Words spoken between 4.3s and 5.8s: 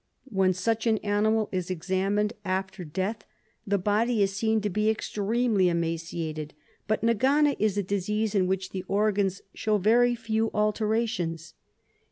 seen to be extremely